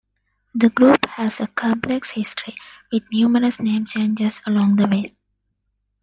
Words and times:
The 0.55 0.71
group 0.71 1.05
has 1.09 1.39
a 1.39 1.45
complex 1.45 2.09
history, 2.09 2.55
with 2.91 3.03
numerous 3.13 3.59
name 3.59 3.85
changes 3.85 4.41
along 4.47 4.77
the 4.77 4.87
way. 4.87 5.15